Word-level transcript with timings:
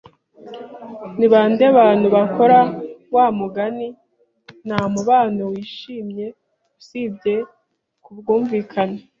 Ni 1.17 1.27
bande 1.33 1.63
abantu 1.71 2.05
bakora 2.15 2.59
wa 3.15 3.25
mugani 3.39 3.87
Nta 4.65 4.79
mubano 4.93 5.43
wishimye 5.53 6.25
usibye 6.79 7.35
kubwumvikane. 8.05 8.99